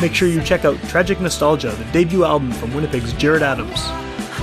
[0.00, 3.80] make sure you check out Tragic Nostalgia, the debut album from Winnipeg's Jared Adams.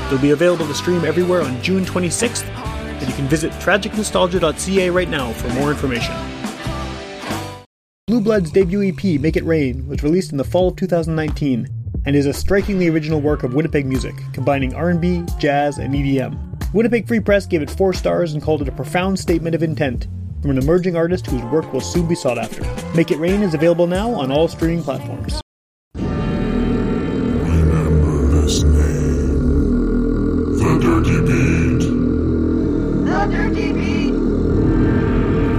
[0.08, 5.10] It'll be available to stream everywhere on June 26th, and you can visit tragicnostalgia.ca right
[5.10, 6.14] now for more information.
[8.08, 11.68] Blue Blood's debut EP, Make It Rain, was released in the fall of 2019
[12.06, 16.74] and is a strikingly original work of Winnipeg music, combining R&B, jazz, and EDM.
[16.74, 20.08] Winnipeg Free Press gave it 4 stars and called it a profound statement of intent
[20.42, 22.64] from an emerging artist whose work will soon be sought after.
[22.96, 25.40] Make It Rain is available now on all streaming platforms.
[27.42, 28.72] Remember this name.
[30.58, 31.82] The Dirty Beat.
[33.06, 34.14] The Dirty Beat.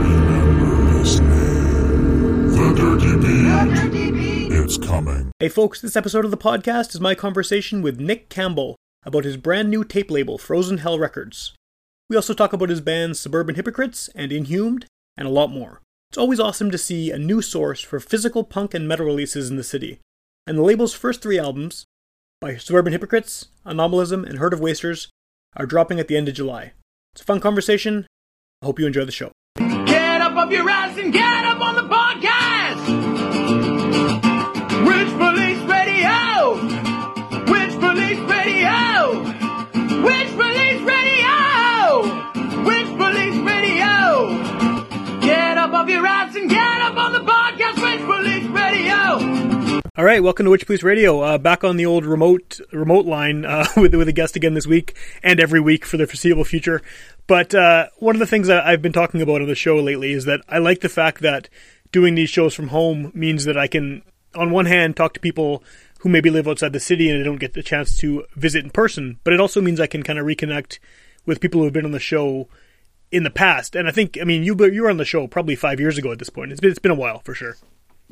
[0.02, 2.48] Remember this name.
[2.50, 3.44] The Dirty Beat.
[3.44, 4.52] The Dirty Beat.
[4.52, 5.30] It's coming.
[5.38, 9.36] Hey folks, this episode of the podcast is my conversation with Nick Campbell about his
[9.36, 11.54] brand new tape label, Frozen Hell Records.
[12.12, 14.84] We also talk about his bands Suburban Hypocrites and Inhumed,
[15.16, 15.80] and a lot more.
[16.10, 19.56] It's always awesome to see a new source for physical punk and metal releases in
[19.56, 19.98] the city.
[20.46, 21.86] And the label's first three albums,
[22.38, 25.08] by Suburban Hypocrites, Anomalism, and Herd of Wasters,
[25.56, 26.74] are dropping at the end of July.
[27.14, 28.06] It's a fun conversation.
[28.60, 29.32] I hope you enjoy the show.
[29.56, 31.61] Get up off your ass and get up
[49.94, 51.20] All right, welcome to Witch Police Radio.
[51.20, 54.66] Uh, back on the old remote remote line uh, with with a guest again this
[54.66, 56.80] week and every week for the foreseeable future.
[57.26, 60.24] But uh, one of the things I've been talking about on the show lately is
[60.24, 61.50] that I like the fact that
[61.92, 64.00] doing these shows from home means that I can,
[64.34, 65.62] on one hand, talk to people
[65.98, 68.70] who maybe live outside the city and I don't get the chance to visit in
[68.70, 69.20] person.
[69.24, 70.78] But it also means I can kind of reconnect
[71.26, 72.48] with people who have been on the show
[73.10, 73.76] in the past.
[73.76, 76.12] And I think, I mean, you you were on the show probably five years ago
[76.12, 76.50] at this point.
[76.50, 77.58] It's been it's been a while for sure.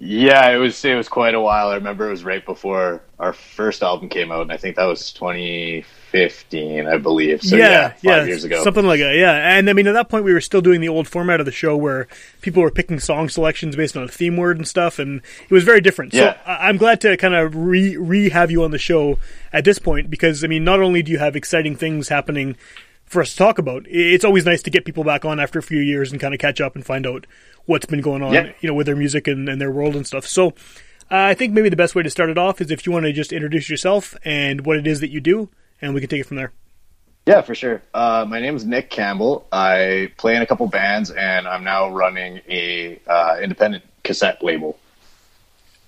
[0.02, 1.68] Yeah, it was it was quite a while.
[1.68, 4.86] I remember it was right before our first album came out, and I think that
[4.86, 7.42] was 2015, I believe.
[7.42, 8.64] So yeah, five years ago.
[8.64, 9.14] something like that.
[9.14, 11.44] Yeah, and I mean at that point we were still doing the old format of
[11.44, 12.08] the show where
[12.40, 15.64] people were picking song selections based on a theme word and stuff, and it was
[15.64, 16.14] very different.
[16.14, 16.32] Yeah.
[16.32, 19.18] So I'm glad to kind of re re have you on the show
[19.52, 22.56] at this point because I mean not only do you have exciting things happening
[23.10, 25.62] for us to talk about, it's always nice to get people back on after a
[25.62, 27.26] few years and kind of catch up and find out
[27.66, 30.26] what's been going on, you know, with their music and, and their world and stuff.
[30.26, 30.54] So.
[31.12, 33.04] Uh, I think maybe the best way to start it off is if you want
[33.04, 35.48] to just introduce yourself and what it is that you do,
[35.82, 36.52] and we can take it from there.
[37.26, 37.82] Yeah, for sure.
[37.92, 39.46] Uh, my name is Nick Campbell.
[39.52, 44.78] I play in a couple bands, and I'm now running a uh, independent cassette label.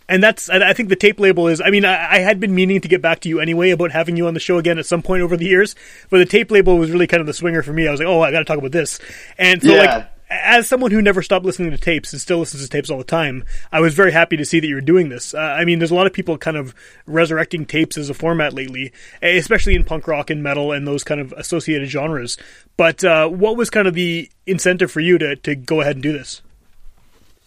[0.09, 1.61] And that's I I think the tape label is.
[1.61, 4.17] I mean, I, I had been meaning to get back to you anyway about having
[4.17, 5.75] you on the show again at some point over the years,
[6.11, 7.87] but the tape label was really kind of the swinger for me.
[7.87, 8.99] I was like, oh, I got to talk about this,
[9.39, 9.97] and so Yeah.
[9.97, 10.09] like.
[10.35, 13.05] As someone who never stopped listening to tapes and still listens to tapes all the
[13.05, 15.35] time, I was very happy to see that you were doing this.
[15.35, 16.75] Uh, I mean, there's a lot of people kind of
[17.05, 21.21] resurrecting tapes as a format lately, especially in punk rock and metal and those kind
[21.21, 22.39] of associated genres.
[22.79, 26.03] But uh, what was kind of the incentive for you to, to go ahead and
[26.03, 26.41] do this?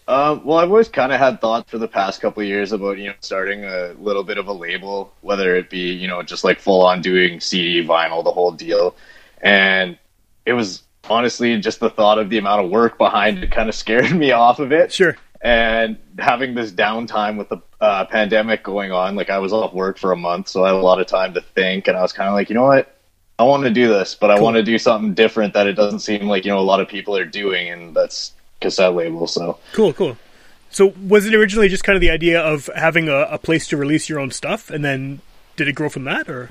[0.08, 2.96] Um, well, I've always kind of had thoughts for the past couple of years about
[2.98, 6.44] you know starting a little bit of a label, whether it be you know just
[6.44, 8.94] like full on doing CD, vinyl, the whole deal,
[9.42, 9.98] and
[10.44, 13.74] it was honestly just the thought of the amount of work behind it kind of
[13.74, 14.92] scared me off of it.
[14.92, 15.16] Sure.
[15.42, 19.98] and having this downtime with the uh, pandemic going on, like I was off work
[19.98, 22.12] for a month, so I had a lot of time to think, and I was
[22.12, 22.96] kind of like, you know what,
[23.38, 24.44] I want to do this, but I Cool.
[24.44, 26.88] want to do something different that it doesn't seem like you know a lot of
[26.88, 29.26] people are doing, and that's cassette label.
[29.26, 30.16] So Cool, cool.
[30.70, 33.76] So was it originally just kind of the idea of having a, a place to
[33.76, 35.20] release your own stuff, and then
[35.56, 36.50] did it grow from that, or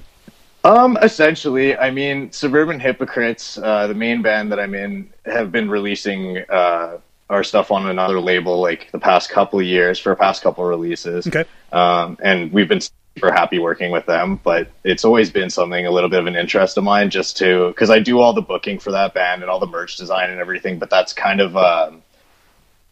[0.64, 5.70] Um, essentially, I mean, Suburban Hypocrites, uh, the main band that I'm in, have been
[5.70, 6.98] releasing uh,
[7.30, 11.28] our stuff on another label like the past couple of years for past couple releases.
[11.28, 11.46] Okay.
[11.72, 12.82] Um, and we've been
[13.16, 16.36] super happy working with them, but it's always been something a little bit of an
[16.36, 19.50] interest of mine just to, because I do all the booking for that band and
[19.50, 22.02] all the merch design and everything, but that's kind of um,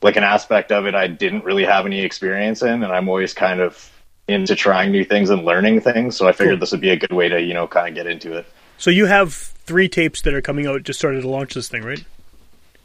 [0.01, 3.33] like an aspect of it I didn't really have any experience in, and I'm always
[3.33, 3.89] kind of
[4.29, 6.15] into trying new things and learning things.
[6.15, 6.59] So I figured Cool.
[6.61, 8.45] this would be a good way to, you know, kind of get into it.
[8.77, 11.83] so you have three tapes that are coming out just started to launch this thing,
[11.83, 12.03] right?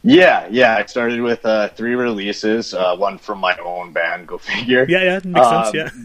[0.03, 0.75] Yeah, yeah.
[0.77, 4.85] I started with uh, three releases, uh, one from my own band, go figure.
[4.89, 5.75] Yeah, yeah, makes Um, sense.
[5.75, 6.03] Yeah,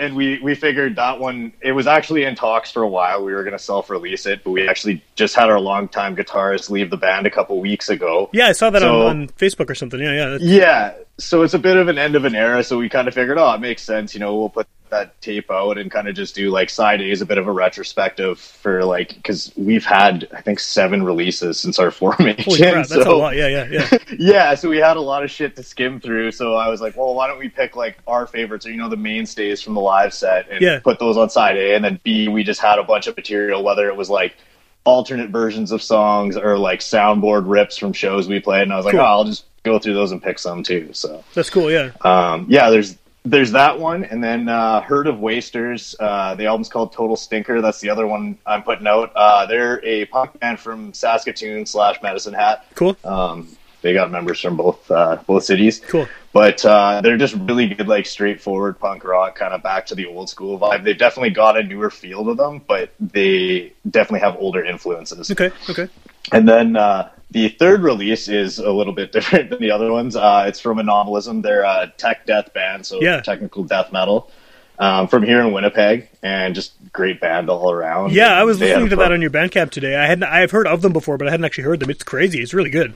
[0.00, 3.32] and we we figured that one it was actually in talks for a while we
[3.32, 6.96] were going to self-release it but we actually just had our longtime guitarist leave the
[6.96, 10.00] band a couple weeks ago yeah, I saw that So- on, on Facebook or something.
[10.00, 12.88] Yeah, yeah, yeah so it's a bit of an end of an era so we
[12.88, 15.90] kind of figured oh it makes sense you know we'll put that tape out and
[15.90, 19.14] kind of just do like side A is a bit of a retrospective for like
[19.14, 22.44] because we've had I think seven releases since our formation.
[22.44, 23.34] Holy crap, that's a so- lot.
[23.34, 23.98] Yeah, yeah, yeah.
[24.18, 26.32] yeah, so we had a lot of shit to skim through.
[26.32, 28.90] So I was like, well, why don't we pick like our favorites or you know
[28.90, 30.80] the mainstays from the live set and Yeah.
[30.80, 33.64] put those on side A, and then B we just had a bunch of material,
[33.64, 34.36] whether it was like
[34.84, 38.84] alternate versions of songs or like soundboard rips from shows we played, and I was
[38.84, 39.00] like, Cool.
[39.00, 40.90] oh, I'll just go through those and pick some too.
[40.92, 41.70] So That's cool.
[41.70, 41.90] Yeah.
[42.02, 45.94] um, yeah, there's there's that one, and then uh, Herd of Wasters.
[46.00, 47.60] Uh, the album's called Total Stinker.
[47.60, 49.12] That's the other one I'm putting out.
[49.14, 52.66] Uh, they're a punk band from Saskatoon slash Medicine Hat.
[52.74, 52.96] Cool.
[53.04, 53.46] Um,
[53.82, 55.80] they got members from both uh, both cities.
[55.88, 56.08] Cool.
[56.32, 60.06] But uh, they're just really good, like straightforward punk rock, kind of back to the
[60.06, 60.82] old school vibe.
[60.82, 65.30] They've definitely got a newer feel to them, but they definitely have older influences.
[65.30, 65.50] Okay.
[65.68, 65.88] Okay.
[66.32, 70.16] And then uh, the third release is a little bit different than the other ones.
[70.16, 71.42] Uh, it's from Anomalism.
[71.42, 73.20] They're a tech death band, so Yeah.
[73.20, 74.30] technical death metal.
[74.78, 78.12] Um, from here in Winnipeg, and just great band all around.
[78.12, 79.94] Yeah, I was They listening to pro- that on your Bandcamp today.
[79.96, 80.24] I hadn't.
[80.24, 81.90] I've heard of them before, but I hadn't actually heard them.
[81.90, 82.40] It's crazy.
[82.40, 82.94] It's really good.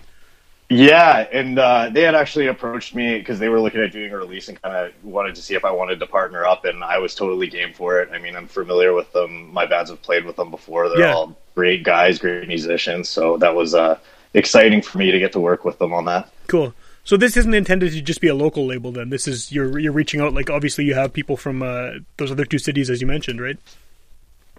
[0.68, 4.16] Yeah, and uh, they had actually approached me because they were looking at doing a
[4.16, 6.98] release and kind of wanted to see if I wanted to partner up, and I
[6.98, 8.08] was totally game for it.
[8.12, 9.52] I mean, I'm familiar with them.
[9.52, 10.88] My bands have played with them before.
[10.88, 11.14] They're Yeah.
[11.14, 13.08] all great guys, great musicians.
[13.08, 13.98] So that was uh,
[14.34, 16.30] exciting for me to get to work with them on that.
[16.48, 16.74] Cool.
[17.04, 18.90] So this isn't intended to just be a local label.
[18.90, 20.34] Then this is you're you're reaching out.
[20.34, 23.56] Like obviously you have people from uh, those other two cities as you mentioned, right?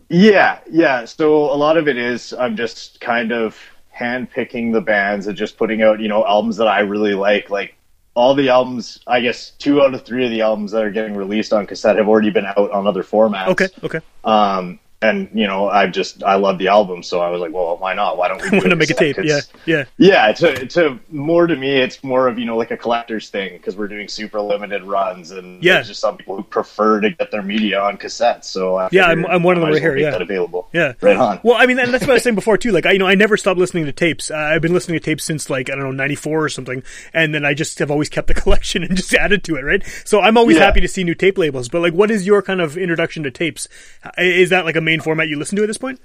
[0.08, 1.04] Yeah, yeah.
[1.04, 3.60] So a lot of it is I'm just kind of
[3.98, 7.50] hand picking the bands and just putting out, you know, albums that I really like.
[7.50, 7.76] Like
[8.14, 11.16] all the albums, I guess two out of three of the albums that are getting
[11.16, 13.48] released on cassette have already been out on other formats.
[13.48, 13.70] Okay.
[13.84, 14.00] Okay.
[14.24, 17.78] Um, and you know, I just I love the album, so I was like, well,
[17.78, 18.18] why not?
[18.18, 18.50] Why don't we?
[18.58, 19.18] Do gonna make a tape.
[19.24, 19.42] Yeah.
[19.66, 19.84] Yeah.
[19.98, 23.54] yeah, to to more to me, it's more of you know like a collector's thing
[23.58, 25.76] because we're doing super limited runs, and Yeah.
[25.76, 28.46] there's just some people who prefer to get their media on cassettes.
[28.46, 30.10] So I Yeah, I'm- I'm one of them right here, yeah.
[30.12, 30.68] that available.
[30.74, 30.94] Yeah.
[31.02, 31.40] right on.
[31.44, 32.72] Well, I mean, and that's what I was saying before too.
[32.72, 34.32] Like, I you know, I never stopped listening to tapes.
[34.32, 36.82] Uh, I've been listening to tapes since like I don't know '94 or something,
[37.14, 39.62] and then I just have always kept the collection and just added to it.
[39.64, 39.84] Right.
[40.06, 40.64] So I'm always Yeah.
[40.66, 41.70] happy to see new tape labels.
[41.70, 43.68] But like, what is your kind of introduction to tapes?
[44.04, 46.00] Uh, Is that like a main format you listen to at this point?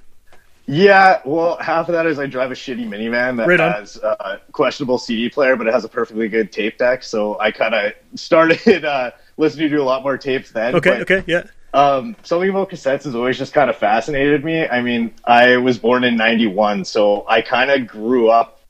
[0.67, 4.40] Yeah, well, half of that is I drive a shitty minivan that Right has a
[4.52, 7.02] questionable CD player, but it has a perfectly good tape deck.
[7.02, 10.76] So I kind of started uh, listening to a lot more tapes then.
[10.76, 10.90] Okay.
[10.90, 11.25] but, Okay.
[11.26, 11.44] Yeah.
[11.75, 14.69] Um, something about cassettes has always just kind of fascinated me.
[14.69, 18.61] I mean, I was born in '91, so I kind of grew up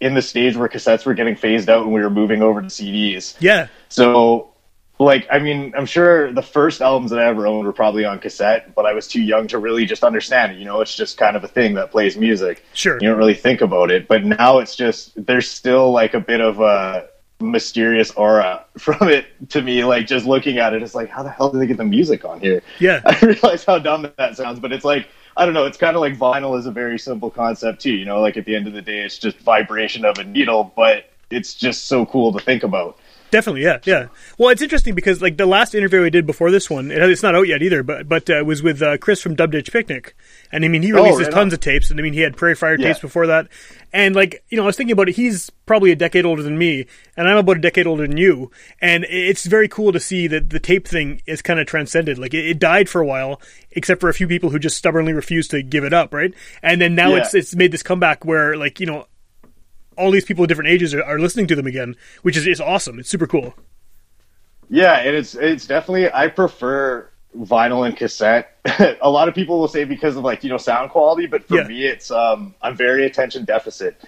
[0.00, 2.66] in the stage where cassettes were getting phased out and we were moving over to
[2.66, 3.36] CDs.
[3.38, 3.68] Yeah.
[3.88, 4.50] So,
[5.04, 8.18] like, I mean, I'm sure the first albums that I ever owned were probably on
[8.18, 10.58] cassette, but I was too young to really just understand it.
[10.58, 12.64] You know, it's just kind of a thing that plays music.
[12.74, 12.98] Sure.
[13.00, 14.08] You don't really think about it.
[14.08, 17.08] But now it's just, there's still like a bit of a
[17.40, 19.84] mysterious aura from it to me.
[19.84, 22.24] Like, just looking at it, it's like, how the hell did they get the music
[22.24, 22.62] on here?
[22.80, 23.00] Yeah.
[23.06, 25.66] I realize how dumb that sounds, but it's like, I don't know.
[25.66, 27.92] It's kind of like vinyl is a very simple concept too.
[27.92, 30.72] You know, like at the end of the day, it's just vibration of a needle,
[30.74, 32.98] but it's just so cool to think about.
[33.30, 34.06] Definitely, yeah, yeah.
[34.38, 37.22] Well, it's interesting because like the last interview I did before this one, it, it's
[37.22, 39.70] not out yet either, but but uh, it was with uh, Chris from Dub Ditch
[39.70, 40.16] Picnic,
[40.50, 41.56] and I mean he releases right tons on.
[41.56, 42.88] of tapes, and I mean he had Prairie Fire Yeah.
[42.88, 43.48] tapes before that,
[43.92, 46.56] and like you know I was thinking about it, he's probably a decade older than
[46.56, 46.86] me,
[47.18, 50.48] and I'm about a decade older than you, and it's very cool to see that
[50.48, 52.18] the tape thing is kind of transcended.
[52.18, 53.42] Like it, it died for a while,
[53.72, 56.32] except for a few people who just stubbornly refused to give it up, right?
[56.62, 57.18] And then now Yeah.
[57.24, 59.06] it's it's made this comeback where like you know
[59.98, 62.60] all these people of different ages are, are listening to them again, which is is
[62.60, 62.98] awesome.
[62.98, 63.54] It's super cool.
[64.70, 68.56] Yeah, and it's it's definitely I prefer vinyl and cassette.
[69.02, 71.56] a lot of people will say because of like you know sound quality, but for
[71.56, 71.64] Yeah.
[71.68, 74.02] me, it's um I'm very attention deficit.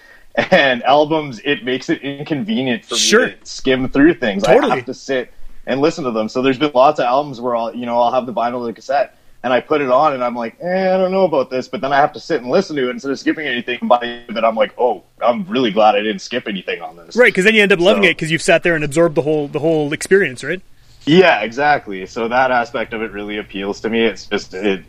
[0.49, 3.27] And albums, it makes it inconvenient for Sure.
[3.27, 4.43] me to skim through things.
[4.43, 4.71] Totally.
[4.71, 5.33] I have to sit
[5.67, 6.29] and listen to them.
[6.29, 8.67] So there's been lots of albums where I'll you know I'll have the vinyl and
[8.69, 11.49] the cassette, and I put it on, and I'm like, eh, I don't know about
[11.49, 13.79] this, but then I have to sit and listen to it instead of skipping anything.
[13.87, 13.97] By
[14.29, 17.15] the it, I'm like, oh, I'm really glad I didn't skip anything on this.
[17.15, 19.15] Right, because then you end up loving So- it because you've sat there and absorbed
[19.15, 20.61] the whole the whole experience, right?
[21.05, 22.05] Yeah, exactly.
[22.05, 24.05] So that aspect of it really appeals to me.
[24.05, 24.83] It's just it.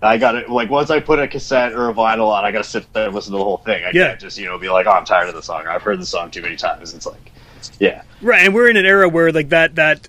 [0.00, 0.48] I got it.
[0.48, 3.06] Like once I put a cassette or a vinyl on, I got to sit there
[3.06, 3.82] and listen to the whole thing.
[3.84, 4.08] I Yeah.
[4.10, 5.66] can't just you know be like, oh, I'm tired of the song.
[5.66, 6.94] I've heard the song too many times.
[6.94, 7.32] It's like,
[7.80, 10.06] yeah, Right, and we're in an era where like that that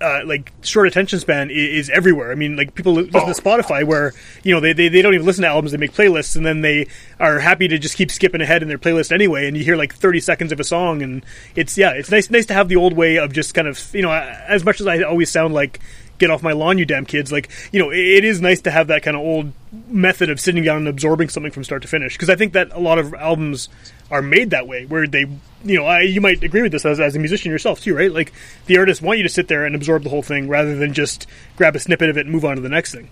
[0.00, 2.30] uh, like short attention span is, is everywhere.
[2.30, 3.26] I mean, like people listen Oh.
[3.32, 4.14] to Spotify where
[4.44, 6.60] you know they, they they don't even listen to albums; they make playlists, and then
[6.60, 6.86] they
[7.18, 9.48] are happy to just keep skipping ahead in their playlist anyway.
[9.48, 11.24] And you hear like thirty seconds of a song, and
[11.56, 14.02] it's yeah, it's nice nice to have the old way of just kind of you
[14.02, 15.80] know as much as I always sound like
[16.18, 17.32] get off my lawn, you damn kids.
[17.32, 19.52] Like, you know, it, it is nice to have that kind of old
[19.88, 22.14] method of sitting down and absorbing something from start to finish.
[22.14, 23.68] Because I think that a lot of albums
[24.10, 25.26] are made that way, where they,
[25.64, 28.12] you know, I, you might agree with this as, as a musician yourself too, right?
[28.12, 28.32] Like,
[28.66, 31.26] the artists want you to sit there and absorb the whole thing rather than just
[31.56, 33.08] grab a snippet of it and move on to the next thing.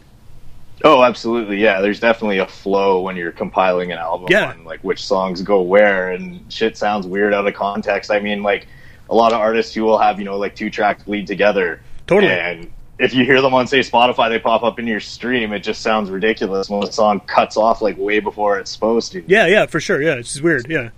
[0.84, 1.58] Oh, absolutely.
[1.58, 4.50] Yeah, there's definitely a flow when you're compiling an album Yeah.
[4.50, 8.10] on like which songs go where and shit sounds weird out of context.
[8.10, 8.66] I mean, like
[9.08, 11.80] a lot of artists who will have, you know, like two tracks bleed together.
[12.06, 12.30] Totally.
[12.30, 15.60] And if you hear them on say Spotify, they pop up in your stream, it
[15.60, 19.24] just sounds ridiculous when the song cuts off like way before it's supposed to.
[19.26, 20.00] Yeah, yeah, for sure.
[20.00, 20.66] Yeah, it's just weird.
[20.68, 20.90] Yeah.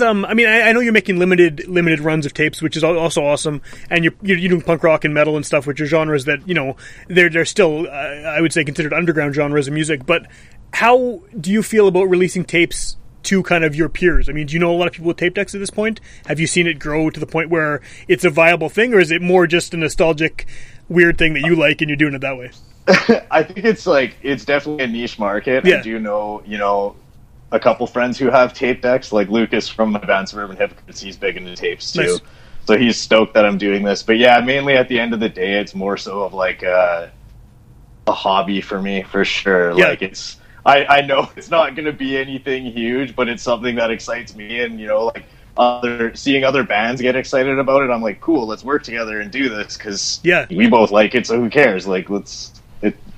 [0.00, 0.24] How um?
[0.24, 3.24] I mean, I, I know you're making limited limited runs of tapes, which is also
[3.24, 6.24] awesome, and you're you're, you're doing punk rock and metal and stuff, which are genres
[6.24, 6.76] that you know
[7.08, 10.06] they're they're still uh, I would say considered underground genres of music.
[10.06, 10.26] But
[10.72, 14.28] how do you feel about releasing tapes to kind of your peers?
[14.28, 16.00] I mean, do you know a lot of people with tape decks at this point?
[16.26, 19.10] Have you seen it grow to the point where it's a viable thing, or is
[19.10, 20.46] it more just a nostalgic
[20.88, 22.50] weird thing that you like and you're doing it that way?
[23.30, 25.64] I think it's like it's definitely a niche market.
[25.64, 25.78] Yeah.
[25.78, 26.94] I do know, you know,
[27.56, 31.00] a couple friends who have tape decks, like Lucas from my band Suburban Hypocrites.
[31.00, 32.20] He's big into tapes too, Nice.
[32.66, 34.02] so he's stoked that I'm doing this.
[34.04, 37.10] But yeah, mainly at the end of the day, it's more so of like a,
[38.06, 39.76] a hobby for me for sure.
[39.78, 39.88] Yeah.
[39.88, 40.36] Like it's.
[40.64, 44.34] I, I know it's not going to be anything huge, but it's something that excites
[44.36, 45.24] me, and you know, like
[45.56, 49.30] other seeing other bands get excited about it, I'm like, cool, let's work together and
[49.30, 50.44] do this because Yeah.
[50.50, 51.86] we both like it, so who cares?
[51.86, 52.52] Like, let's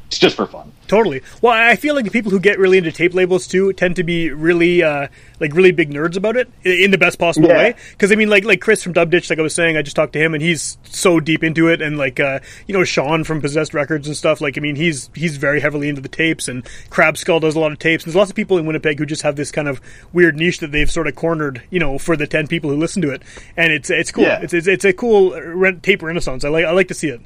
[0.08, 0.72] it's just for fun.
[0.88, 1.20] Totally.
[1.42, 4.02] Well, I feel like the people who get really into tape labels too tend to
[4.02, 7.56] be really, uh, like, really big nerds about it in the best possible Yeah.
[7.58, 7.74] way.
[7.90, 9.96] Because I mean, like, like Chris from Dub Ditch, like I was saying, I just
[9.96, 13.22] talked to him, and he's so deep into it, and like, uh, you know, Sean
[13.22, 14.40] from Possessed Records and stuff.
[14.40, 17.60] Like, I mean, he's he's very heavily into the tapes, and Crab Skull does a
[17.60, 18.04] lot of tapes.
[18.04, 19.82] And there's lots of people in Winnipeg who just have this kind of
[20.14, 23.02] weird niche that they've sort of cornered, you know, for the ten people who listen
[23.02, 23.20] to it,
[23.58, 24.24] and it's it's cool.
[24.24, 24.40] Yeah.
[24.40, 26.44] It's, it's it's a cool uh, re- tape renaissance.
[26.44, 27.20] I like I like to see it.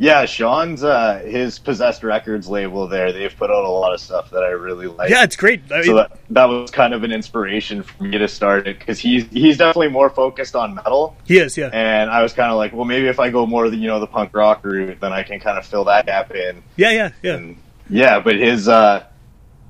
[0.00, 3.12] Yeah, Sean's uh, his Possessed Records label there.
[3.12, 5.10] They've put out a lot of stuff that I really like.
[5.10, 5.60] Yeah, it's great.
[5.72, 9.00] I so that, that was kind of an inspiration for me to start it because
[9.00, 11.56] he's he's definitely more focused on metal, he is.
[11.56, 13.88] Yeah, and I was kind of like, well, maybe if I go more the you
[13.88, 16.62] know the punk rock route, then I can kind of fill that gap in.
[16.76, 17.34] yeah, yeah, yeah.
[17.34, 17.56] And
[17.90, 19.04] yeah, but his uh,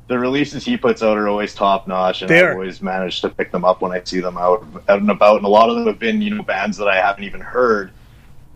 [0.09, 2.53] the releases he puts out are always top notch, and They are.
[2.53, 5.37] always managed to pick them up when I see them out, out and about.
[5.37, 7.93] And a lot of them have been you know bands that I haven't even heard,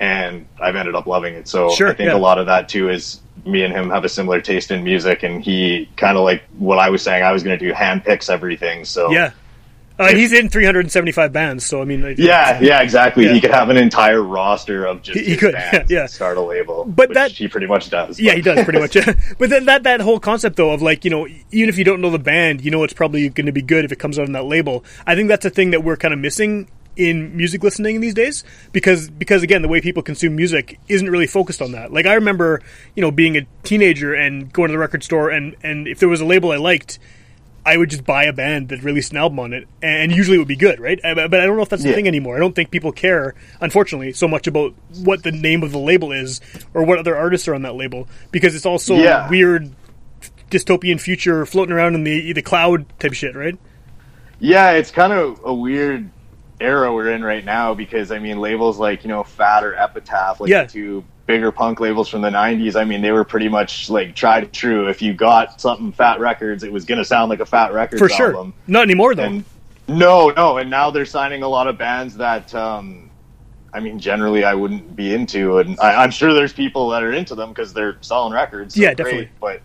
[0.03, 1.47] and I've ended up loving it.
[1.47, 2.17] So Sure, I think yeah.
[2.17, 5.23] a lot of that too is me and him have a similar taste in music,
[5.23, 7.23] and he kind of like what I was saying.
[7.23, 8.85] I was going to do hand picks everything.
[8.85, 9.31] So Yeah.
[9.99, 13.27] Uh, he's in 375 bands, so I mean, like, Yeah, yeah, exactly.
[13.27, 13.35] Yeah.
[13.35, 16.07] He could have an entire roster of just He- he could, bands yeah, yeah.
[16.07, 18.19] start a label, But which that- he pretty much does.
[18.19, 18.95] Yeah, but- he does pretty much.
[19.39, 22.01] but then that that whole concept though of like you know even if you don't
[22.01, 24.25] know the band, you know it's probably going to be good if it comes out
[24.27, 24.83] on that label.
[25.07, 28.45] I think that's a thing that we're kind of missing in music listening these days
[28.73, 31.93] because because again the way people consume music isn't really focused on that.
[31.93, 32.61] Like I remember
[32.95, 36.09] you know being a teenager and going to the record store and and if there
[36.09, 36.99] was a label I liked.
[37.65, 40.41] I would just buy a band that released an album on it, and usually it
[40.41, 40.99] would be good, right?
[41.05, 41.95] Uh, But I don't know if that's the Yeah.
[41.95, 42.35] thing anymore.
[42.35, 46.11] I don't think people care, unfortunately, so much about what the name of the label
[46.11, 46.41] is
[46.75, 49.29] or what other artists are on that label because it's all so Yeah.
[49.31, 49.71] weird,
[50.51, 53.57] dystopian future floating around in the the cloud type shit, right?
[54.41, 56.11] Yeah, it's kind of a weird
[56.63, 60.41] era we're in right now because I mean labels like you know Fat or Epitaph,
[60.41, 60.65] like Yeah.
[60.65, 62.77] two bigger punk labels from the '90s.
[62.77, 64.89] I mean they were pretty much like tried and true.
[64.89, 68.09] If you got something Fat Records, it was gonna sound like a Fat Records For
[68.09, 68.29] sure.
[68.35, 68.55] album.
[68.67, 69.25] Not anymore though.
[69.25, 69.45] And
[69.89, 72.55] no, no, and now they're signing a lot of bands that.
[72.55, 73.11] um
[73.75, 77.11] I mean, generally, I wouldn't be into, and I, I'm sure there's people that are
[77.13, 78.75] into them because they're selling records.
[78.75, 79.31] so Yeah, great, definitely.
[79.41, 79.63] But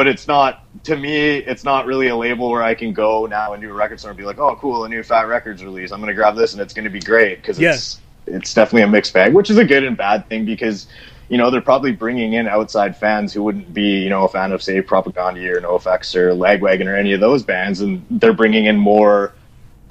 [0.00, 1.36] but it's not to me.
[1.36, 4.12] It's not really a label where I can go now and do a record store
[4.12, 5.90] and be like, oh, cool, a new Fat Records release.
[5.92, 8.84] I'm going to grab this and it's going to be great because it's it's definitely
[8.84, 10.86] a mixed bag, which is a good and bad thing because
[11.28, 14.52] you know they're probably bringing in outside fans who wouldn't be you know a fan
[14.52, 18.64] of say Propagandhi or NoFX or Lagwagon or any of those bands, and they're bringing
[18.64, 19.34] in more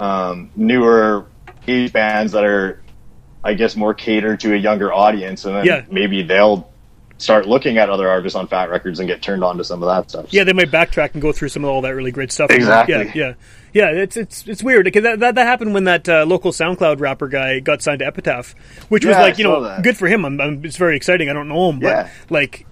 [0.00, 1.26] um, newer
[1.68, 2.82] age bands that are,
[3.44, 5.82] I guess, more catered to a younger audience, and then Yeah.
[5.88, 6.68] maybe they'll
[7.20, 9.88] start looking at other artists on Fat Records and get turned on to some of
[9.88, 10.32] that stuff.
[10.32, 12.50] yeah, they might backtrack and go through some of all that really great stuff.
[12.50, 12.94] Exactly.
[12.94, 13.34] Yeah, yeah,
[13.72, 13.90] yeah.
[14.02, 17.28] It's it's it's weird because that, that that happened when that uh, local SoundCloud rapper
[17.28, 18.54] guy got signed to Epitaph,
[18.88, 19.82] which was like I you know that.
[19.82, 20.24] good for him.
[20.24, 21.28] I'm, I'm, it's very exciting.
[21.28, 22.10] I don't know him, but Yeah.
[22.30, 22.66] like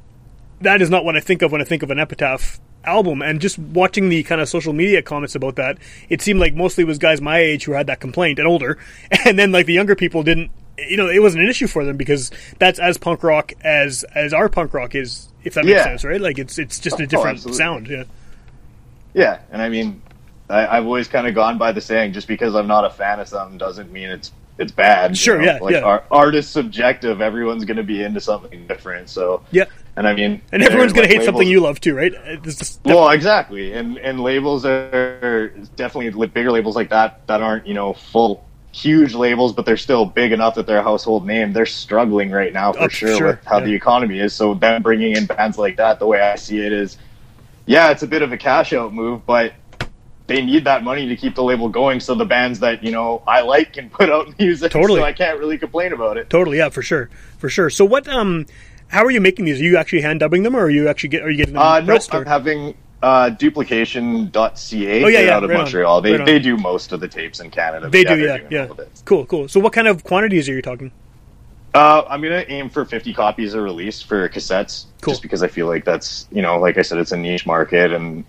[0.60, 3.22] that is not what I think of when I think of an Epitaph album.
[3.22, 6.84] And just watching the kind of social media comments about that, it seemed like mostly
[6.84, 8.78] was guys my age who had that complaint and older,
[9.24, 10.50] and then like the younger people didn't.
[10.88, 14.32] You know, it wasn't an issue for them because that's as punk rock as as
[14.32, 15.28] our punk rock is.
[15.44, 15.84] If that makes Yeah.
[15.84, 16.20] sense, right?
[16.20, 17.58] Like it's it's just Oh, a different absolutely.
[17.58, 17.88] sound.
[17.88, 18.04] Yeah.
[19.14, 20.02] Yeah, and I mean,
[20.50, 23.20] I, I've always kind of gone by the saying: just because I'm not a fan
[23.20, 25.10] of something doesn't mean it's it's bad.
[25.12, 25.44] you Sure, know?
[25.44, 25.80] yeah, like yeah.
[25.80, 27.20] Art, art is subjective.
[27.20, 29.08] Everyone's going to be into something different.
[29.08, 29.64] So Yeah.
[29.96, 32.12] and I mean, And everyone's going to like, hate something you love too, right?
[32.42, 37.74] Just- Well, exactly, and and labels are definitely bigger labels like that that aren't you
[37.74, 41.52] know full huge labels, but they're still big enough that they're a household name.
[41.52, 43.64] They're struggling right now for Oh, sure, sure, with how yeah.
[43.66, 44.34] the economy is.
[44.34, 46.98] So them bringing in bands like that, the way I see it is,
[47.66, 49.52] yeah, it's a bit of a cash out move, but
[50.26, 52.00] they need that money to keep the label going.
[52.00, 54.70] So the bands that you know I like can put out music.
[54.72, 55.00] Totally.
[55.00, 56.28] so I can't really complain about it.
[56.30, 57.70] totally, yeah, for sure, for sure.
[57.70, 58.06] So what?
[58.08, 58.46] Um,
[58.88, 59.60] how are you making these?
[59.60, 61.22] Are you actually hand dubbing them, or are you actually get?
[61.22, 65.04] Are you getting them Uh, no, I'm having uh, duplication.ca.
[65.04, 66.00] Oh, yeah, yeah, out of right on, Montreal.
[66.00, 66.26] They right on.
[66.26, 67.88] they do most of the tapes in Canada.
[67.88, 68.62] they but do, yeah, yeah.
[68.64, 68.80] of.
[69.04, 69.48] Cool, cool.
[69.48, 70.90] So what kind of quantities are you talking?
[71.74, 75.12] Uh, I'm gonna aim for 50 copies a release for cassettes, Cool.
[75.12, 77.92] just because I feel like that's you know, like I said, it's a niche market,
[77.92, 78.24] and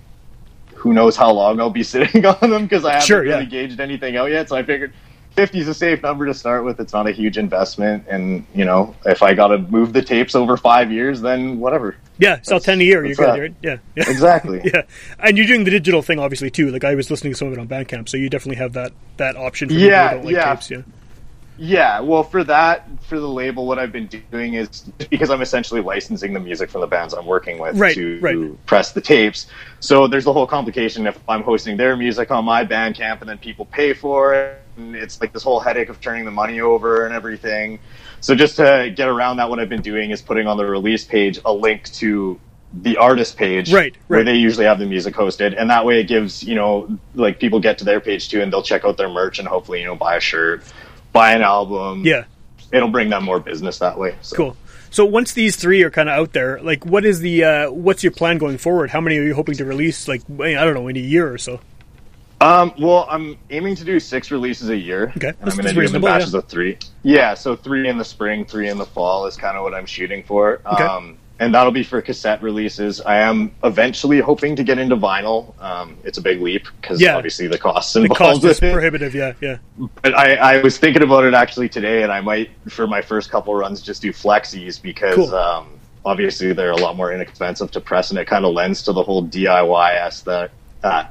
[0.76, 3.50] who knows how long I'll be sitting on them because I haven't Sure, really yeah.
[3.50, 4.50] gauged anything out yet.
[4.50, 4.94] So I figured
[5.36, 6.80] 50 is a safe number to start with.
[6.80, 10.36] It's not a huge investment, and you know, if I got to move the tapes
[10.36, 11.96] over five years, then whatever.
[12.20, 13.04] Yeah, sell That's- ten a year.
[13.06, 13.40] You're good, that.
[13.40, 13.54] right?
[13.64, 14.04] Yeah, yeah.
[14.10, 14.62] Exactly.
[14.72, 14.82] Yeah,
[15.20, 16.70] and you're doing the digital thing obviously too.
[16.70, 18.92] Like I was listening to some of it on Bandcamp, so you definitely have that
[19.18, 20.54] that option for Yeah, don't like yeah.
[20.54, 20.70] tapes.
[20.70, 20.82] Yeah,
[21.58, 24.68] Yeah, well, for that, for the label, what I've been doing is
[25.10, 28.66] because I'm essentially licensing the music from the bands I'm working with Right, to right.
[28.66, 29.48] press the tapes.
[29.80, 33.38] So there's the whole complication if I'm hosting their music on my Bandcamp and then
[33.38, 37.06] people pay for it, and it's like this whole headache of turning the money over
[37.06, 37.80] and everything.
[38.22, 41.04] So just to get around that, what I've been doing is putting on the release
[41.06, 42.40] page a link to
[42.74, 46.04] the artist page, Right, where they usually have the music hosted, and that way it
[46.08, 49.10] gives you know like people get to their page too, and they'll check out their
[49.10, 50.64] merch and hopefully you know buy a shirt,
[51.12, 52.06] buy an album.
[52.06, 52.26] yeah,
[52.72, 54.16] it'll bring them more business that way.
[54.22, 54.36] So.
[54.36, 54.58] cool.
[54.92, 58.04] So once these three are kind of out there, like what is the uh, what's
[58.04, 58.90] your plan going forward?
[58.90, 60.08] How many are you hoping to release?
[60.08, 61.60] Like I don't know, in a year or so.
[62.42, 65.12] Um, well, I'm aiming to do six releases a year.
[65.18, 66.40] Okay, I'm going to do them batches yeah.
[66.40, 66.78] of three.
[67.04, 69.86] Yeah, so three in the spring, three in the fall is kind of what I'm
[69.86, 70.62] shooting for.
[70.66, 70.84] Okay.
[70.84, 73.00] Um, and that'll be for cassette releases.
[73.02, 75.54] I am eventually hoping to get into vinyl.
[75.62, 77.16] Um, it's a big leap because Yeah.
[77.16, 78.74] obviously the costs and The involved cost is it.
[78.74, 79.16] prohibitive.
[79.16, 79.58] Yeah, yeah.
[80.02, 83.32] But I, I was thinking about it actually today, and I might, for my first
[83.32, 85.34] couple runs, just do flexies because Cool.
[85.36, 85.68] um,
[86.06, 89.04] obviously they're a lot more inexpensive to press, and it kind of lends to the
[89.04, 90.52] whole DIY aesthetic.
[90.84, 91.06] Uh,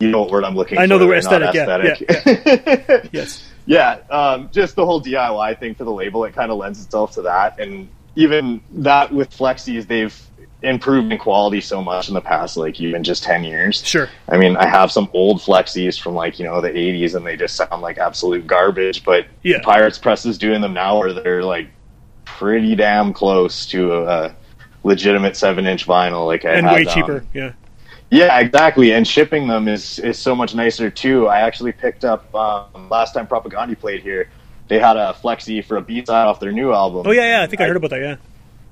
[0.00, 1.00] you know what word I'm looking I know for?
[1.00, 3.08] the word Not aesthetic, yeah, aesthetic.
[3.12, 3.50] Yes.
[3.66, 7.12] yeah, um, just the whole DIY thing for the label, it kind of lends itself
[7.12, 7.58] to that.
[7.58, 10.18] And even that with Flexies, they've
[10.62, 13.84] improved in quality so much in the past, like even just 10 years.
[13.84, 14.08] Sure.
[14.28, 17.36] I mean, I have some old Flexies from like, you know, the 80s and they
[17.36, 19.60] just sound like absolute garbage, but Yeah.
[19.62, 21.68] Pirates Press is doing them now where they're like
[22.24, 24.34] pretty damn close to a
[24.82, 26.26] legitimate 7 inch vinyl.
[26.26, 27.24] Like I And way cheaper.
[27.34, 27.52] Yeah.
[28.10, 28.92] Yeah, exactly.
[28.92, 31.26] And shipping them is is so much nicer too.
[31.26, 34.28] I actually picked up um, last time Propagandhi played here.
[34.68, 37.06] They had a flexi for a B side off their new album.
[37.06, 37.42] Oh yeah, yeah.
[37.42, 38.00] I think I heard about that.
[38.00, 38.16] Yeah.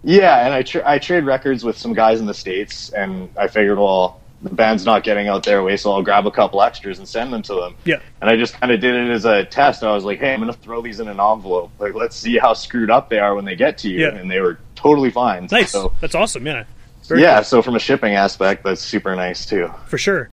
[0.07, 3.49] Yeah, and I tra- I trade records with some guys in the states, and I
[3.49, 6.99] figured, well, the band's not getting out their way, so I'll grab a couple extras
[6.99, 7.75] and send them to them.
[7.85, 8.01] Yeah.
[8.20, 9.83] And I just kind of did it as a test.
[9.83, 11.70] I was like, hey, I'm gonna throw these in an envelope.
[11.79, 14.01] Like, let's see how screwed up they are when they get to you.
[14.01, 14.09] Yeah.
[14.09, 15.49] And they were totally fine.
[15.51, 15.73] Nice.
[15.73, 16.47] So That's awesome.
[16.47, 16.64] Yeah.
[17.07, 17.45] Very yeah, cool.
[17.45, 19.73] so from a shipping aspect, that's super nice too.
[19.87, 20.31] for sure.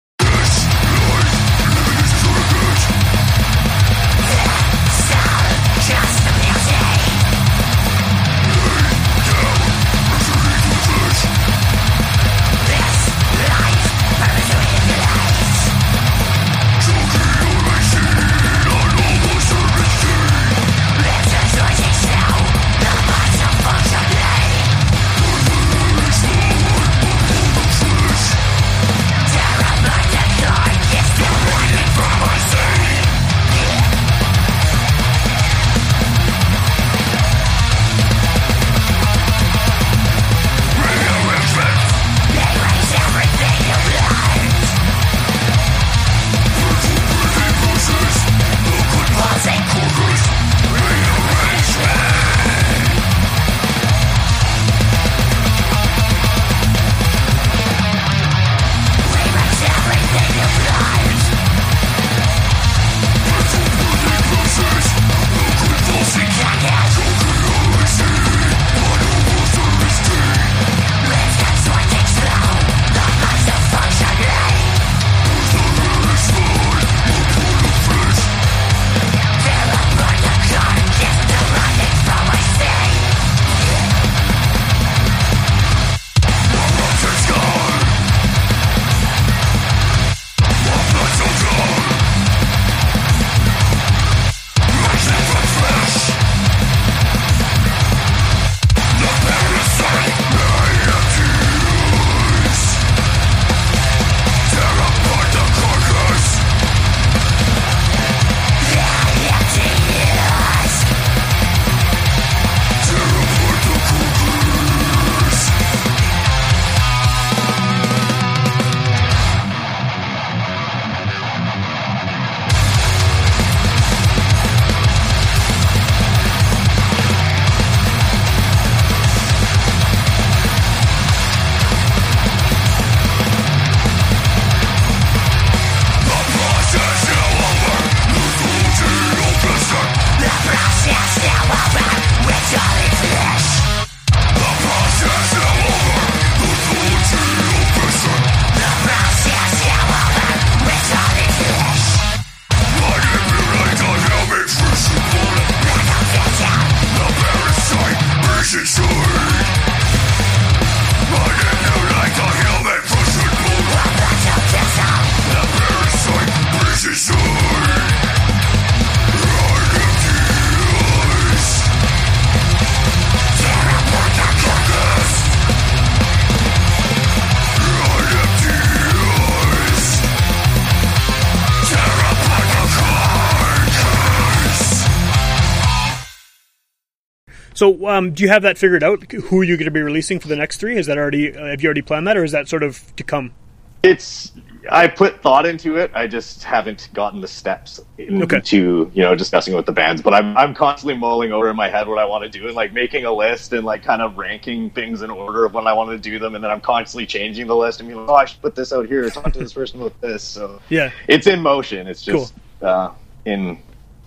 [187.62, 189.12] So, um, do you have that figured out?
[189.12, 190.78] Who are you're going to be releasing for the next three?
[190.78, 191.32] Is that already?
[191.38, 193.36] Uh, have you already planned that, or is that sort of to come?
[193.84, 194.32] It's
[194.72, 195.92] I put thought into it.
[195.94, 198.42] I just haven't gotten the steps into Okay.
[198.52, 200.02] you know discussing with the bands.
[200.02, 202.56] But I'm I'm constantly mulling over in my head what I want to do and
[202.56, 205.74] like making a list and like kind of ranking things in order of when I
[205.74, 206.34] want to do them.
[206.34, 208.74] And then I'm constantly changing the list and being like, oh, I should put this
[208.74, 209.08] out here.
[209.12, 210.24] Talk to this person about this.
[210.24, 210.90] So Yeah.
[211.08, 211.86] it's in motion.
[211.86, 212.90] It's just uh,
[213.26, 213.60] in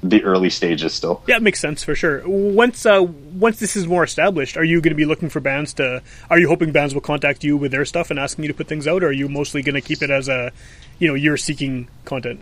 [0.05, 1.23] the early stages still.
[1.27, 2.23] Yeah, it makes sense for sure.
[2.27, 5.73] Once uh, once this is more established, are you going to be looking for bands
[5.75, 6.03] to?
[6.31, 8.69] Are you hoping bands will contact you with their stuff and asking you to put
[8.69, 10.53] things out, or are you mostly going to keep it as a,
[10.99, 12.41] you know, you're seeking content?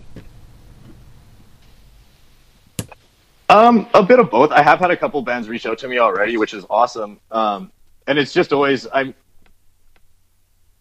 [3.49, 4.51] Um, a bit of both.
[4.51, 7.21] I have had a couple bands reach out to me already, which is awesome.
[7.31, 7.71] Um,
[8.09, 9.15] and it's just always I'm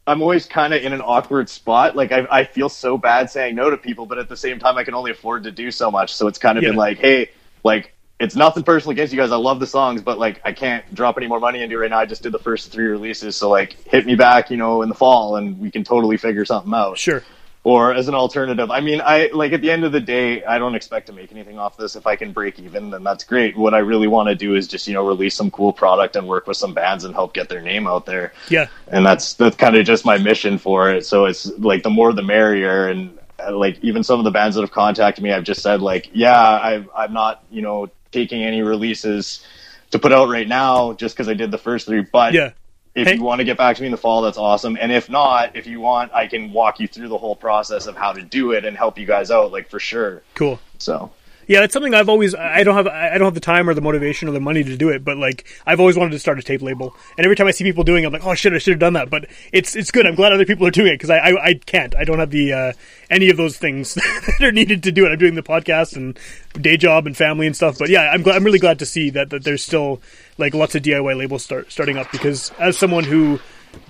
[0.08, 1.96] I'm always kind of in an awkward spot.
[1.96, 4.78] Like I I feel so bad saying no to people, but at the same time
[4.78, 6.14] I can only afford to do so much.
[6.16, 7.30] So it's kind of been like, hey,
[7.64, 9.32] like it's nothing personal against you guys.
[9.32, 11.90] I love the songs, but like I can't drop any more money into it right
[11.90, 12.00] now.
[12.00, 14.90] I just did the first three releases, so like hit me back, you know, in
[14.90, 17.24] the fall, and we can totally figure something out Sure.
[17.64, 18.72] Or as an alternative.
[18.72, 21.32] I mean, I like at the end of the day, I don't expect to make
[21.32, 21.96] anything off this.
[21.96, 23.56] If I can break even, then that's great.
[23.56, 26.28] What I really want to do is just you know release some cool product and
[26.28, 28.34] work with some bands and help get their name out there.
[28.50, 28.68] Yeah.
[28.88, 31.06] And that's that's kind of just my mission for it.
[31.06, 32.88] So it's like the more the merrier.
[32.88, 35.82] And uh, like even some of the bands that have contacted me, I've just said
[35.82, 39.46] like, yeah, I I'm not you know taking any releases
[39.92, 42.52] to put out right now just because I did the first three, but Yeah.
[42.94, 44.78] If Hey- you want to get back to me in the fall, that's awesome.
[44.80, 47.96] And if not, if you want, I can walk you through the whole process of
[47.96, 50.22] how to do it and help you guys out, like for sure.
[50.36, 50.60] Cool.
[50.78, 51.12] So
[51.52, 52.34] Yeah, that's something I've always.
[52.34, 52.88] I don't have.
[52.88, 55.04] I don't have the time or the motivation or the money to do it.
[55.04, 56.96] But like, I've always wanted to start a tape label.
[57.18, 58.80] And every time I see people doing, it, I'm like, oh shit, I should have
[58.80, 59.10] done that.
[59.10, 60.08] But it's it's good.
[60.08, 61.94] I'm glad other people are doing it because I, I I can't.
[61.94, 62.74] I don't have the uh,
[63.10, 65.10] any of those things that are needed to do it.
[65.10, 66.18] I'm doing the podcast and
[66.54, 67.78] day job and family and stuff.
[67.78, 68.38] But yeah, I'm glad.
[68.38, 70.02] I'm really glad to see that that there's still
[70.38, 73.42] like lots of DIY labels start starting up because as someone who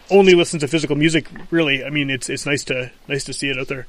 [0.09, 3.49] only listens to physical music, really, I mean, it's it's nice to nice to see
[3.49, 3.85] it out there.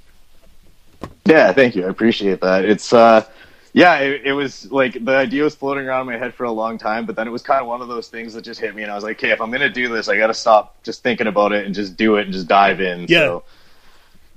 [1.25, 1.87] yeah, thank you.
[1.87, 2.67] I appreciate that.
[2.67, 3.25] It's uh
[3.73, 6.53] yeah, it, it was like the idea was floating around in my head for a
[6.53, 8.75] long time, but then it was kind of one of those things that just hit
[8.75, 10.83] me, and I was like, "Okay, if I'm gonna do this, I got to stop
[10.83, 13.19] just thinking about it and just do it and just dive in." Yeah.
[13.21, 13.45] So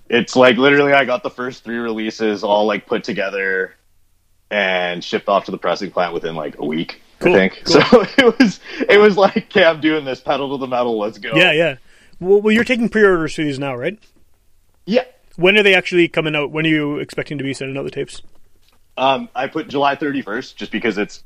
[0.07, 3.75] it's like literally, I got the first three releases all like put together
[4.49, 7.01] and shipped off to the pressing plant within like a week.
[7.19, 7.81] Cool, I think cool.
[7.81, 8.05] so.
[8.17, 10.21] It was it was like, "Okay, I'm doing this.
[10.21, 10.97] Pedal to the metal.
[10.97, 11.75] Let's go." Yeah, yeah.
[12.21, 13.99] Well, well, you're taking pre-orders for these now, right?
[14.85, 15.03] yeah.
[15.35, 16.51] When are they actually coming out?
[16.51, 18.21] When are you expecting to be sending out the tapes?
[18.97, 21.23] Um, I put July 31st just because it's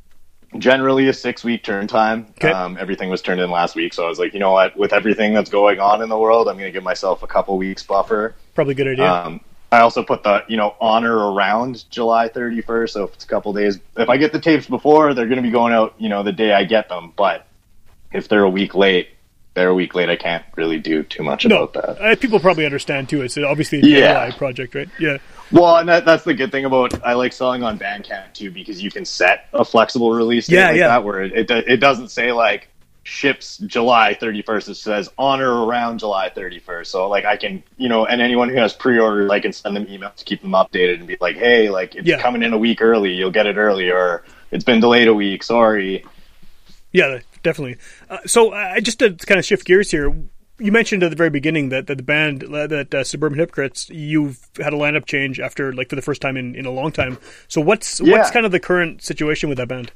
[0.58, 2.28] generally a six week turn time.
[2.32, 2.52] Okay.
[2.52, 4.76] Um, everything was turned in last week, so I was like, you know what?
[4.78, 7.58] With everything that's going on in the world, I'm going to give myself a couple
[7.58, 8.36] weeks buffer.
[8.56, 9.12] Probably a good idea.
[9.12, 13.24] Um, I also put the you know on or around July 31st, so if it's
[13.24, 15.94] a couple days, if I get the tapes before, they're going to be going out
[16.00, 17.14] you know the day I get them.
[17.16, 17.46] But
[18.12, 19.10] if they're a week late,
[19.60, 20.10] they're a week late.
[20.10, 22.02] I can't really do too much no, about that.
[22.02, 23.22] uh, people probably understand too.
[23.22, 24.30] It's obviously a Yeah.
[24.32, 24.88] DIY project, right?
[25.00, 25.18] Yeah,
[25.52, 28.82] Well, and that, that's the good thing about I like selling on Bandcamp too because
[28.82, 30.88] you can set a flexible release date Yeah, like yeah.
[30.88, 32.70] that where it, it it doesn't say like
[33.04, 34.70] ships July 31st.
[34.70, 36.86] It says on or around July 31st.
[36.88, 39.86] So like I can you know, and anyone who has pre-orders, I can send them
[39.88, 42.22] emails to keep them updated and be like, hey, like it's Yeah.
[42.22, 43.12] coming in a week early.
[43.14, 45.44] You'll get it early, or it's been delayed a week.
[45.44, 46.06] Sorry.
[46.94, 47.78] yeah, definitely.
[48.10, 50.14] Uh, so, uh, just to kind of shift gears here,
[50.60, 53.90] you mentioned at the very beginning that, that the band uh, that uh, Suburban Hypocrites,
[53.90, 56.92] you've had a lineup change after like for the first time in, in a long
[56.92, 57.18] time.
[57.48, 59.92] So, what's what's kind of the current situation with that band?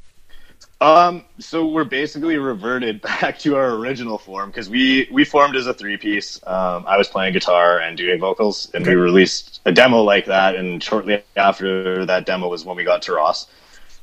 [0.81, 5.67] Um, so we're basically reverted back to our original form because we we formed as
[5.67, 6.41] a three piece.
[6.45, 10.55] Um, I was playing guitar and doing vocals, and we released a demo like that.
[10.55, 13.47] And shortly after that demo was when we got to Ross,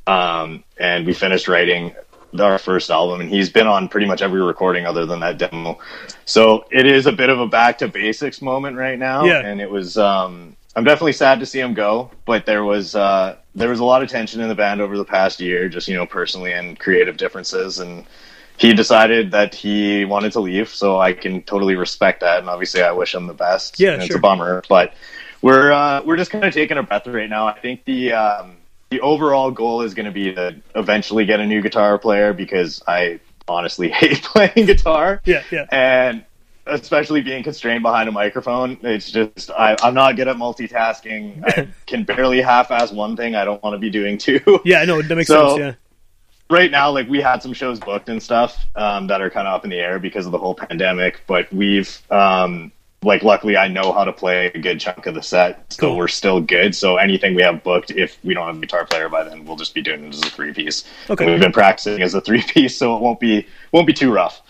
[0.07, 1.93] um, and we finished writing
[2.39, 3.21] our first album.
[3.21, 5.79] And he's been on pretty much every recording other than that demo.
[6.25, 9.25] So it is a bit of a back to basics moment right now.
[9.25, 9.39] Yeah.
[9.39, 9.97] and it was.
[9.97, 13.83] Um, I'm definitely sad to see him go, but there was uh, there was a
[13.83, 16.79] lot of tension in the band over the past year, just you know personally and
[16.79, 18.05] creative differences, and
[18.57, 20.69] he decided that he wanted to leave.
[20.69, 23.79] So I can totally respect that, and obviously I wish him the best.
[23.79, 24.93] Yeah, and it's a bummer, but
[25.41, 27.47] we're uh, we're just kind of taking a breath right now.
[27.47, 28.55] I think the um,
[28.91, 32.83] the overall goal is going to be to eventually get a new guitar player because
[32.87, 35.65] I honestly hate playing guitar Yeah, yeah.
[35.71, 36.23] and
[36.67, 41.67] especially being constrained behind a microphone it's just I, i'm not good at multitasking i
[41.87, 45.15] can barely half-ass one thing i don't want to be doing two Yeah, no, that
[45.15, 45.59] makes So- sense.
[45.59, 45.73] Yeah,
[46.55, 49.55] right now like we had some shows booked and stuff um, that are kind of
[49.55, 52.71] up in the air because of the whole pandemic but we've um,
[53.03, 55.97] like luckily i know how to play a good chunk of the set so Cool.
[55.97, 59.09] we're still good so anything we have booked if we don't have a guitar player
[59.09, 61.25] by then we'll just be doing it as a three piece Okay.
[61.25, 64.41] we've been practicing as a three piece so it won't be won't be too rough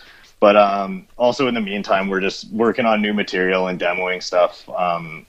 [0.42, 4.68] but um, also in the meantime we're just working on new material and demoing stuff
[4.70, 5.26] um,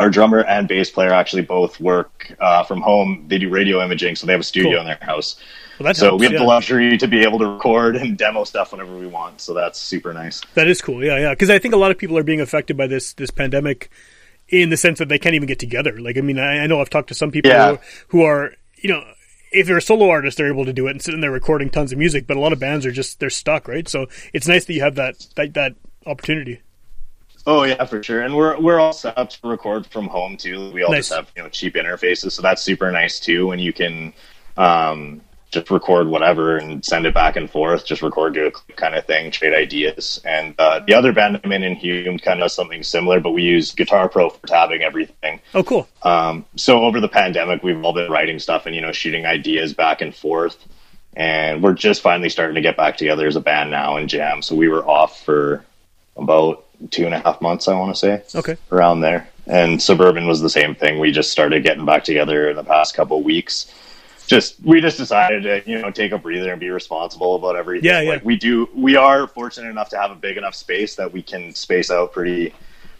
[0.00, 3.24] our drummer and bass player actually both work uh, from home.
[3.28, 4.80] They do radio imaging, so they have a studio Cool.
[4.80, 5.36] in their house.
[5.80, 6.38] Well, So helps, we have yeah.
[6.40, 9.40] the luxury to be able to record and demo stuff whenever we want.
[9.40, 10.40] So that's super nice.
[10.54, 11.04] That is cool.
[11.04, 11.30] Yeah, yeah.
[11.30, 13.90] Because I think a lot of people are being affected by this this pandemic
[14.48, 16.00] in the sense that they can't even get together.
[16.00, 17.76] Like, I mean, I, I know I've talked to some people Yeah.
[18.08, 19.04] who, who are, you know,
[19.52, 21.92] if they're a solo artist, they're able to do it and sitting there recording tons
[21.92, 22.26] of music.
[22.26, 23.88] But a lot of bands are just they're stuck, right?
[23.88, 25.74] So it's nice that you have that that, that
[26.06, 26.60] opportunity.
[27.46, 28.22] Oh yeah, for sure.
[28.22, 30.70] And we're we're all set up to record from home too.
[30.72, 31.08] We all Nice.
[31.08, 33.46] just have you know cheap interfaces, so that's super nice too.
[33.46, 34.12] When you can
[34.56, 35.20] um,
[35.50, 39.06] just record whatever and send it back and forth, just record to a kind of
[39.06, 40.20] thing, trade ideas.
[40.24, 43.42] And uh, the other band I'm in, Inhumed, kind of does something similar, but we
[43.42, 45.40] use Guitar Pro for tabbing everything.
[45.54, 45.88] Oh, cool.
[46.02, 49.72] Um, so over the pandemic, we've all been writing stuff and you know shooting ideas
[49.72, 50.62] back and forth,
[51.16, 54.42] and we're just finally starting to get back together as a band now and jam.
[54.42, 55.64] So we were off for
[56.16, 58.56] about two and a half months, I want to say, Okay.
[58.70, 59.28] around there.
[59.46, 60.98] And Suburban was the same thing.
[60.98, 63.72] We just started getting back together in the past couple weeks.
[64.26, 67.86] Just we just decided to you know take a breather and be responsible about everything.
[67.88, 68.10] Yeah, yeah.
[68.10, 68.68] Like we do.
[68.74, 72.12] We are fortunate enough to have a big enough space that we can space out
[72.12, 72.52] pretty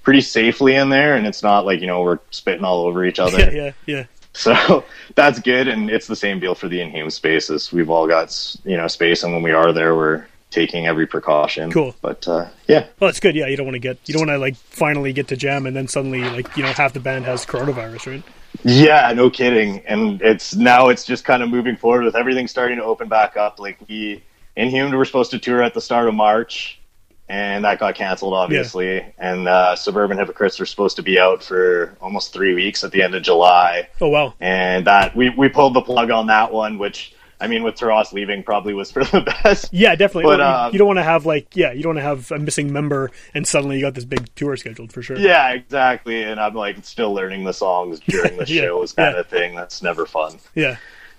[0.02, 3.18] pretty safely in there, and it's not like you know we're spitting all over each
[3.18, 3.38] other.
[3.52, 4.04] Yeah, yeah, yeah.
[4.32, 4.84] So
[5.16, 7.70] that's good, and it's the same deal for the Inhumed spaces.
[7.72, 11.70] We've all got you know space, and when we are there, we're taking every precaution.
[11.70, 11.94] Cool.
[12.00, 13.34] but uh, yeah, Well, it's good.
[13.34, 15.66] Yeah, you don't want to get you don't want to like finally get to jam
[15.66, 18.22] and then suddenly like you know half the band has coronavirus, right?
[18.64, 19.80] yeah, no kidding.
[19.86, 23.36] And it's now it's just kind of moving forward with everything starting to open back
[23.36, 23.58] up.
[23.60, 24.22] Like we
[24.56, 26.80] Inhumed were supposed to tour at the start of March,
[27.28, 29.04] and that got canceled, obviously.
[29.18, 33.02] And uh, Suburban Hypocrites were supposed to be out for almost three weeks at the
[33.02, 33.88] end of July.
[34.00, 34.34] Oh wow.
[34.40, 38.12] and that we we pulled the plug on that one, which I mean, with Taras
[38.12, 39.72] leaving, probably was for the best.
[39.72, 40.24] Yeah, definitely.
[40.24, 42.30] But, Well, uh, you don't want to have like yeah, you don't want to have
[42.32, 45.16] a missing member and suddenly you got this big tour scheduled for sure.
[45.18, 46.22] Yeah, exactly.
[46.24, 49.20] And I'm like still learning the songs during the Yeah, shows, kind yeah.
[49.20, 49.54] of thing.
[49.54, 50.38] That's never fun.
[50.54, 50.76] Yeah.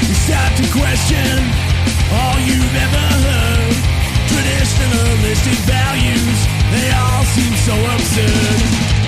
[0.09, 1.39] you start to question
[2.13, 3.75] all you've ever heard.
[4.29, 6.39] Traditionalistic values,
[6.73, 9.04] they all seem so absurd.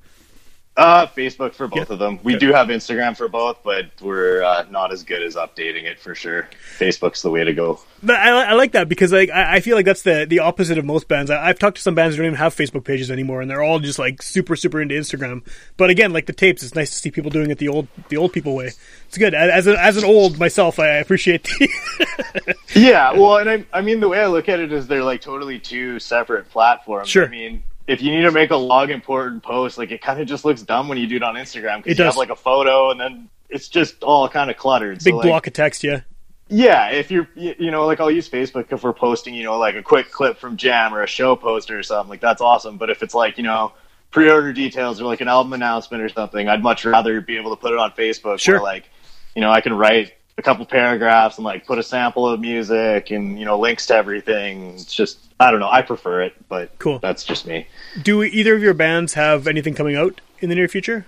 [0.80, 1.94] Uh, Facebook for both Yeah.
[1.94, 2.20] of them.
[2.24, 2.48] We Okay.
[2.48, 6.16] do have Instagram for both, but we're uh, not as good as updating it for
[6.16, 6.48] sure.
[6.78, 7.82] Facebook's the way to go.
[8.02, 10.78] But I, I like that because like I, I feel like that's the the opposite
[10.78, 11.30] of most bands.
[11.32, 13.62] I, I've talked to some bands that don't even have Facebook pages anymore, and they're
[13.62, 15.44] all just like super super into Instagram.
[15.76, 18.16] But again, like the tapes, it's nice to see people doing it the old the
[18.18, 18.72] old people way.
[19.10, 19.34] It's good.
[19.34, 24.00] As a, as an old myself, I appreciate the Yeah, well, and I, I mean,
[24.00, 27.10] the way I look at it is they're like totally two separate platforms.
[27.10, 27.26] Sure.
[27.26, 30.28] I mean, if you need to make a log important post, like it kind of
[30.28, 32.14] just looks dumb when you do it on Instagram because you does.
[32.14, 35.00] have like a photo and then it's just all kind of cluttered.
[35.04, 35.84] big so, like, block of text.
[35.84, 36.02] Yeah,
[36.50, 39.58] Yeah, if you're, you you know, like I'll use Facebook if we're posting, you know,
[39.58, 42.78] like a quick clip from Jam or a show poster or something, like that's awesome.
[42.78, 43.74] But if it's like, you know,
[44.12, 47.60] pre-order details or like an album announcement or something, I'd much rather be able to
[47.60, 48.40] put it on Facebook.
[48.40, 48.56] Sure.
[48.56, 48.90] Where, like,
[49.36, 53.12] you know, I can write a couple paragraphs and like put a sample of music
[53.12, 54.74] and you know links to everything.
[54.74, 56.98] It's just, I don't know, I prefer it, but Cool.
[57.00, 57.68] That's just me.
[58.02, 61.06] do either of your bands have anything coming out in the near future?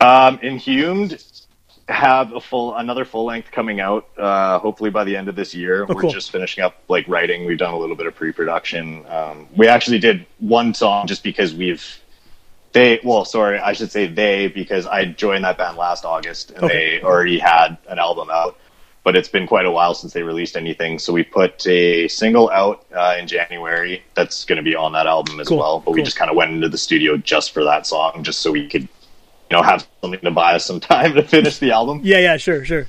[0.00, 1.22] Um, Inhumed
[1.86, 5.54] have a full another full length coming out uh, hopefully by the end of this
[5.54, 5.84] year.
[5.84, 6.10] We're cool.
[6.10, 7.44] just finishing up like writing.
[7.44, 9.04] We've done a little bit of pre-production.
[9.06, 12.00] Um, we actually did one song just because we've
[12.74, 16.64] they well sorry I should say they because I joined that band last August and
[16.64, 16.98] Okay.
[16.98, 18.58] they already had an album out.
[19.04, 22.48] But it's been quite a while since they released anything, so we put a single
[22.50, 25.80] out uh, in January that's going to be on that album as Cool, well.
[25.80, 28.50] But we just kind of went into the studio just for that song, just so
[28.50, 28.88] we could you
[29.58, 32.00] know, have something to buy us some time to finish the album.
[32.02, 32.86] Yeah, yeah, sure, sure.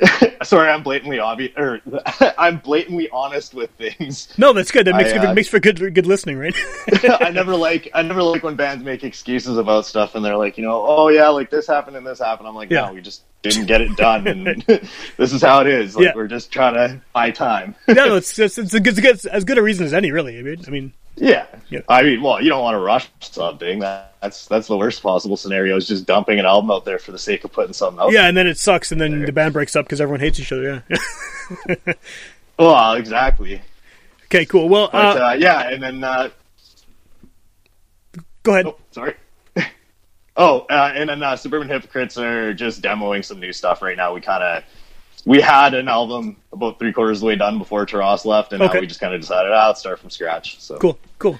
[0.42, 1.80] Sorry, I'm blatantly obvious, or
[2.38, 4.32] I'm blatantly honest with things.
[4.38, 4.86] No, that's good.
[4.86, 6.54] That makes I, good, uh, makes for good good listening, right?
[7.20, 10.56] I never like, I never like when bands make excuses about stuff and they're like,
[10.56, 12.48] you know, oh yeah, like this happened and this happened.
[12.48, 12.86] I'm like, Yeah.
[12.86, 14.62] no, we just didn't get it done, and
[15.16, 15.96] this is how it is.
[15.96, 16.12] Like Yeah.
[16.14, 17.74] we're just trying to buy time.
[17.88, 20.10] no, no, it's it's, it's, a good, it's good- as good a reason as any,
[20.12, 20.38] really.
[20.38, 21.46] I mean, I mean, yeah.
[21.68, 21.80] Yeah.
[21.88, 23.78] I mean, well, you don't want to rush something.
[23.80, 25.76] That, that's that's the worst possible scenario.
[25.76, 28.12] Is just dumping an album out there for the sake of putting something out.
[28.12, 30.52] yeah, and then it sucks, and then the band breaks up because everyone hates each
[30.52, 30.84] other.
[30.88, 31.92] Yeah.
[32.58, 33.62] Well, exactly.
[34.26, 34.68] okay, cool.
[34.68, 36.28] Well, But uh, uh, yeah, and then uh,
[38.42, 38.66] go ahead.
[38.66, 39.14] Oh, sorry.
[40.36, 44.12] oh, uh, and then uh, Suburban Hypocrites are just demoing some new stuff right now.
[44.12, 44.64] We kind of
[45.26, 48.62] we had an album about three quarters of the way done before Taras left, and
[48.62, 48.74] Okay.
[48.74, 50.60] now we just kind of decided, ah, let's start from scratch.
[50.60, 51.38] So Cool, cool.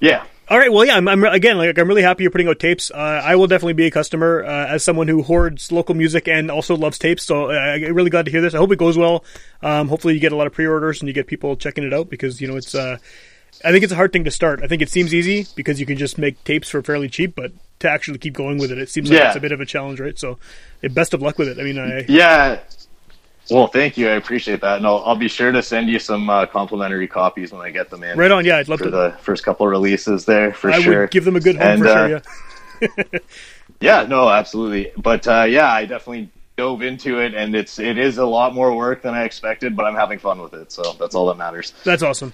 [0.00, 0.70] yeah, All right.
[0.72, 0.96] Well, yeah.
[0.96, 2.90] I'm, I'm again like I'm really happy you're putting out tapes.
[2.90, 6.50] Uh, I will definitely be a customer uh, as someone who hoards local music and
[6.50, 7.22] also loves tapes.
[7.22, 8.52] So uh, I'm really glad to hear this.
[8.52, 9.24] I hope it goes well.
[9.62, 12.10] Um, hopefully, you get a lot of pre-orders and you get people checking it out
[12.10, 12.74] because you know it's.
[12.74, 12.98] Uh,
[13.64, 14.60] I think it's a hard thing to start.
[14.62, 17.52] I think it seems easy because you can just make tapes for fairly cheap, but
[17.78, 19.28] to actually keep going with it, it seems like Yeah.
[19.28, 20.18] it's a bit of a challenge, right?
[20.18, 20.38] So,
[20.82, 21.58] eh, best of luck with it.
[21.58, 22.58] I mean, I yeah.
[23.50, 24.08] Well, thank you.
[24.08, 27.52] I appreciate that, and I'll, I'll be sure to send you some uh, complimentary copies
[27.52, 28.16] when I get them in.
[28.16, 28.44] Right on.
[28.44, 28.90] Yeah, I'd love for to.
[28.90, 31.06] The first couple releases there for I sure.
[31.08, 32.22] give them a good home and, for uh, sure.
[32.80, 33.18] Yeah.
[33.80, 34.06] yeah.
[34.08, 34.92] No, absolutely.
[34.96, 38.74] But uh, yeah, I definitely dove into it, and it's it is a lot more
[38.74, 41.72] work than I expected, but I'm having fun with it, so that's all that matters.
[41.84, 42.32] That's awesome.